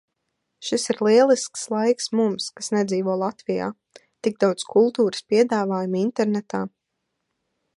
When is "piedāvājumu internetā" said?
5.35-6.63